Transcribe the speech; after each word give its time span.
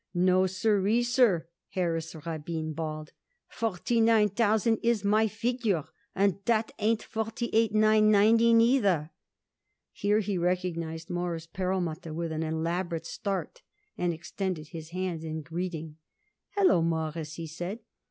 "No, 0.15 0.45
sir_ee_, 0.45 1.05
sir," 1.05 1.47
Harris 1.69 2.15
Rabin 2.15 2.73
bawled. 2.73 3.11
"Forty 3.47 4.01
nine 4.01 4.29
thousand 4.29 4.79
is 4.81 5.03
my 5.05 5.27
figure, 5.27 5.83
and 6.15 6.39
that 6.45 6.71
ain't 6.79 7.03
forty 7.03 7.51
eight 7.53 7.71
nine 7.75 8.09
ninety 8.09 8.47
nine 8.47 8.57
neither." 8.57 9.11
Here 9.91 10.17
he 10.19 10.39
recognized 10.39 11.11
Morris 11.11 11.45
Perlmutter 11.45 12.15
with 12.15 12.31
an 12.31 12.41
elaborate 12.41 13.05
start 13.05 13.61
and 13.95 14.11
extended 14.11 14.69
his 14.69 14.89
hand 14.89 15.23
in 15.23 15.43
greeting. 15.43 15.97
"Hallo, 16.57 16.81
Mawruss," 16.81 17.35
he 17.35 17.45
said. 17.45 17.81